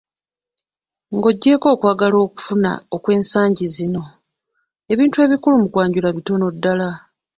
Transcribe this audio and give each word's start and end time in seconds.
"Nga 1.15 1.27
oggyeeko 1.31 1.67
okwagala 1.75 2.15
okufuna 2.27 2.71
okw’ensangi 2.95 3.65
zino, 3.75 4.03
ebintu 4.93 5.17
ebikulu 5.25 5.55
mu 5.61 5.67
kwanjula 5.73 6.09
bitono 6.17 6.45
ddala." 6.55 6.89